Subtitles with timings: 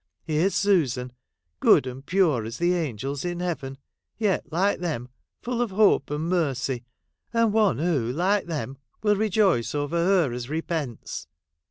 [0.23, 1.13] Here's Susan,
[1.59, 3.77] good and pure as the angels in heaven,
[4.17, 5.09] yet, like them,
[5.43, 6.83] full of hope and mercy,
[7.31, 11.27] and one who, like them, will rejoice over her as repents.